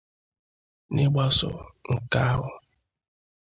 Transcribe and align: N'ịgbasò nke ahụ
N'ịgbasò 0.93 1.51
nke 1.95 2.19
ahụ 2.31 2.49